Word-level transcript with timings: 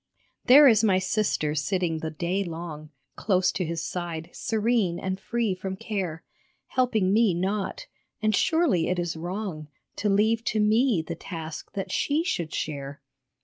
There 0.45 0.67
is 0.67 0.83
my 0.83 0.97
sister 0.97 1.53
sitting 1.53 1.99
the 1.99 2.09
day 2.09 2.43
long 2.43 2.89
Close 3.15 3.51
to 3.51 3.63
His 3.63 3.83
side, 3.85 4.31
serene 4.33 4.97
and 4.97 5.19
free 5.19 5.53
from 5.53 5.75
care, 5.75 6.23
Helping 6.69 7.13
me 7.13 7.35
not; 7.35 7.85
and 8.19 8.35
surely 8.35 8.87
it 8.87 8.97
is 8.97 9.15
wrong 9.15 9.67
To 9.97 10.09
leave 10.09 10.43
to 10.45 10.59
me 10.59 11.03
the 11.07 11.13
task 11.13 11.73
that 11.73 11.91
she 11.91 12.23
should 12.23 12.51
share. 12.51 12.99